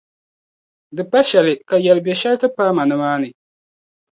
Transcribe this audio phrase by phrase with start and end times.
[0.95, 3.29] di pa shɛli ka yɛlibiɛ’ shɛli ti paai ma nimaani.